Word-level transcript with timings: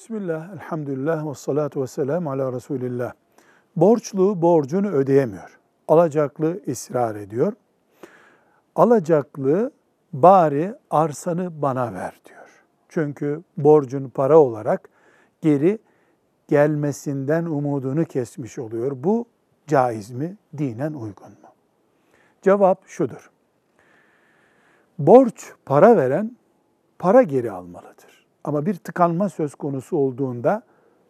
Bismillah, 0.00 0.52
elhamdülillah 0.52 1.30
ve 1.30 1.34
salatu 1.34 1.82
ve 1.82 1.86
selamu 1.86 2.30
ala 2.30 2.52
Resulillah. 2.52 3.12
Borçlu 3.76 4.42
borcunu 4.42 4.90
ödeyemiyor. 4.90 5.58
Alacaklı 5.88 6.60
ısrar 6.68 7.16
ediyor. 7.16 7.52
Alacaklı 8.76 9.70
bari 10.12 10.74
arsanı 10.90 11.62
bana 11.62 11.94
ver 11.94 12.20
diyor. 12.28 12.64
Çünkü 12.88 13.42
borcun 13.56 14.08
para 14.08 14.38
olarak 14.38 14.88
geri 15.40 15.78
gelmesinden 16.48 17.44
umudunu 17.44 18.04
kesmiş 18.04 18.58
oluyor. 18.58 18.92
Bu 18.94 19.26
caiz 19.66 20.10
mi? 20.10 20.36
Dinen 20.58 20.92
uygun 20.92 21.30
mu? 21.30 21.48
Cevap 22.42 22.86
şudur. 22.86 23.30
Borç 24.98 25.52
para 25.66 25.96
veren 25.96 26.36
para 26.98 27.22
geri 27.22 27.50
almalıdır. 27.50 28.19
Ama 28.44 28.66
bir 28.66 28.74
tıkanma 28.74 29.28
söz 29.28 29.54
konusu 29.54 29.96
olduğunda 29.96 30.62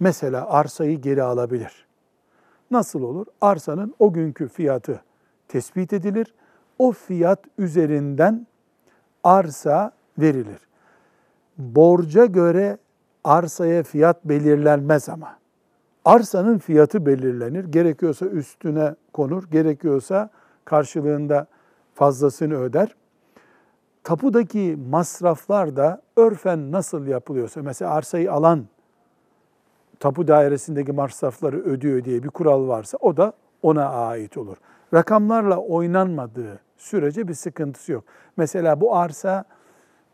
mesela 0.00 0.50
arsayı 0.50 1.00
geri 1.00 1.22
alabilir. 1.22 1.86
Nasıl 2.70 3.02
olur? 3.02 3.26
Arsanın 3.40 3.94
o 3.98 4.12
günkü 4.12 4.48
fiyatı 4.48 5.00
tespit 5.48 5.92
edilir. 5.92 6.34
O 6.78 6.92
fiyat 6.92 7.44
üzerinden 7.58 8.46
arsa 9.24 9.92
verilir. 10.18 10.68
Borca 11.58 12.24
göre 12.24 12.78
arsaya 13.24 13.82
fiyat 13.82 14.24
belirlenmez 14.24 15.08
ama. 15.08 15.38
Arsanın 16.04 16.58
fiyatı 16.58 17.06
belirlenir. 17.06 17.64
Gerekiyorsa 17.64 18.26
üstüne 18.26 18.94
konur, 19.12 19.44
gerekiyorsa 19.50 20.30
karşılığında 20.64 21.46
fazlasını 21.94 22.54
öder. 22.54 22.94
Tapudaki 24.04 24.78
masraflar 24.90 25.76
da 25.76 26.02
örfen 26.16 26.72
nasıl 26.72 27.06
yapılıyorsa, 27.06 27.62
mesela 27.62 27.90
arsayı 27.90 28.32
alan 28.32 28.64
tapu 30.00 30.28
dairesindeki 30.28 30.92
masrafları 30.92 31.56
ödüyor 31.56 32.04
diye 32.04 32.22
bir 32.22 32.28
kural 32.28 32.68
varsa 32.68 32.98
o 33.00 33.16
da 33.16 33.32
ona 33.62 33.88
ait 33.88 34.36
olur. 34.36 34.56
Rakamlarla 34.94 35.56
oynanmadığı 35.58 36.60
sürece 36.76 37.28
bir 37.28 37.34
sıkıntısı 37.34 37.92
yok. 37.92 38.04
Mesela 38.36 38.80
bu 38.80 38.96
arsa 38.96 39.44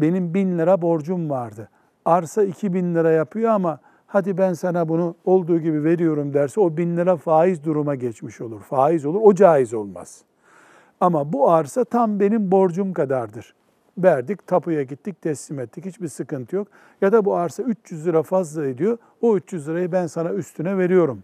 benim 0.00 0.34
bin 0.34 0.58
lira 0.58 0.82
borcum 0.82 1.30
vardı. 1.30 1.68
Arsa 2.04 2.42
iki 2.42 2.74
bin 2.74 2.94
lira 2.94 3.10
yapıyor 3.10 3.50
ama 3.50 3.78
hadi 4.06 4.38
ben 4.38 4.52
sana 4.52 4.88
bunu 4.88 5.14
olduğu 5.24 5.58
gibi 5.58 5.84
veriyorum 5.84 6.34
derse 6.34 6.60
o 6.60 6.76
bin 6.76 6.96
lira 6.96 7.16
faiz 7.16 7.64
duruma 7.64 7.94
geçmiş 7.94 8.40
olur. 8.40 8.60
Faiz 8.60 9.06
olur, 9.06 9.20
o 9.22 9.34
caiz 9.34 9.74
olmaz. 9.74 10.22
Ama 11.00 11.32
bu 11.32 11.50
arsa 11.50 11.84
tam 11.84 12.20
benim 12.20 12.50
borcum 12.50 12.92
kadardır. 12.92 13.54
Verdik, 13.98 14.46
tapuya 14.46 14.82
gittik, 14.82 15.22
teslim 15.22 15.60
ettik. 15.60 15.84
Hiçbir 15.84 16.08
sıkıntı 16.08 16.56
yok. 16.56 16.68
Ya 17.00 17.12
da 17.12 17.24
bu 17.24 17.34
arsa 17.34 17.62
300 17.62 18.06
lira 18.06 18.22
fazla 18.22 18.66
ediyor. 18.66 18.98
O 19.20 19.36
300 19.36 19.68
lirayı 19.68 19.92
ben 19.92 20.06
sana 20.06 20.32
üstüne 20.32 20.78
veriyorum 20.78 21.22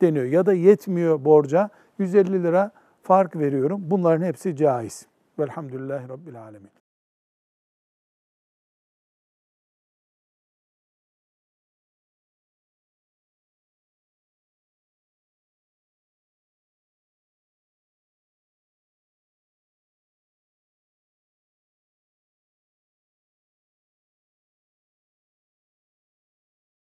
deniyor. 0.00 0.24
Ya 0.24 0.46
da 0.46 0.52
yetmiyor 0.52 1.24
borca 1.24 1.70
150 1.98 2.42
lira 2.42 2.70
fark 3.02 3.36
veriyorum. 3.36 3.80
Bunların 3.84 4.26
hepsi 4.26 4.56
caiz. 4.56 5.06
Velhamdülillahi 5.38 6.08
Rabbil 6.08 6.42
Alemin. 6.42 6.83